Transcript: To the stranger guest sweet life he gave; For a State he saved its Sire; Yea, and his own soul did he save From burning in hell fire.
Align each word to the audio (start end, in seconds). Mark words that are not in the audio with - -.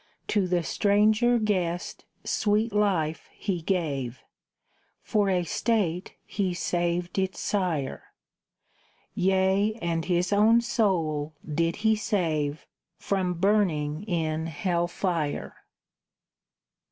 To 0.29 0.47
the 0.47 0.63
stranger 0.63 1.37
guest 1.37 2.05
sweet 2.23 2.73
life 2.73 3.29
he 3.33 3.61
gave; 3.61 4.23
For 5.03 5.29
a 5.29 5.43
State 5.43 6.15
he 6.25 6.55
saved 6.55 7.19
its 7.19 7.39
Sire; 7.39 8.05
Yea, 9.13 9.75
and 9.79 10.03
his 10.05 10.33
own 10.33 10.59
soul 10.61 11.35
did 11.47 11.75
he 11.85 11.95
save 11.95 12.65
From 12.97 13.35
burning 13.35 14.01
in 14.05 14.47
hell 14.47 14.87
fire. 14.87 15.53